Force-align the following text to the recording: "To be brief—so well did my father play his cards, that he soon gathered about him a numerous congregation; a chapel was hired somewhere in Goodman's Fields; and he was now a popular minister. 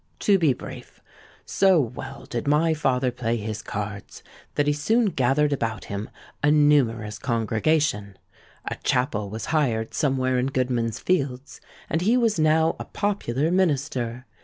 "To 0.21 0.39
be 0.39 0.51
brief—so 0.53 1.79
well 1.79 2.25
did 2.25 2.47
my 2.47 2.73
father 2.73 3.11
play 3.11 3.37
his 3.37 3.61
cards, 3.61 4.23
that 4.55 4.65
he 4.65 4.73
soon 4.73 5.11
gathered 5.11 5.53
about 5.53 5.85
him 5.85 6.09
a 6.41 6.49
numerous 6.49 7.19
congregation; 7.19 8.17
a 8.67 8.77
chapel 8.77 9.29
was 9.29 9.45
hired 9.53 9.93
somewhere 9.93 10.39
in 10.39 10.47
Goodman's 10.47 10.97
Fields; 10.97 11.61
and 11.87 12.01
he 12.01 12.17
was 12.17 12.39
now 12.39 12.75
a 12.79 12.85
popular 12.85 13.51
minister. 13.51 14.25